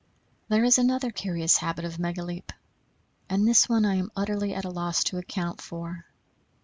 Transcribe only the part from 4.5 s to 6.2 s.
at a loss to account for.